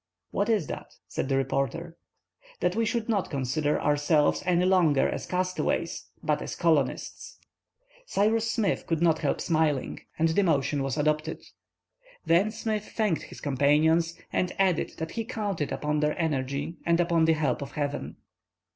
"What 0.31 0.49
Is 0.49 0.65
that?" 0.65 0.95
said 1.07 1.29
the 1.29 1.37
reporter. 1.37 1.95
"That 2.59 2.75
we 2.75 2.87
should 2.87 3.07
not 3.07 3.29
consider 3.29 3.79
ourselves 3.79 4.41
any 4.47 4.65
longer 4.65 5.07
as 5.07 5.27
castaways, 5.27 6.07
but 6.23 6.41
as 6.41 6.55
colonists." 6.55 7.37
Cyrus 8.07 8.49
Smith 8.51 8.87
could 8.87 8.99
not 9.03 9.19
help 9.19 9.39
smiling, 9.39 9.99
and 10.17 10.29
the 10.29 10.41
motion 10.41 10.81
was 10.81 10.97
adopted. 10.97 11.43
Then 12.25 12.49
Smith 12.49 12.87
thanked 12.95 13.21
his 13.21 13.41
companions, 13.41 14.17
and 14.33 14.53
added 14.57 14.93
that 14.97 15.11
he 15.11 15.23
counted 15.23 15.71
upon 15.71 15.99
their 15.99 16.19
energy 16.19 16.77
and 16.83 16.99
upon 16.99 17.25
the 17.25 17.33
help 17.33 17.61
of 17.61 17.73
Heaven. 17.73 18.15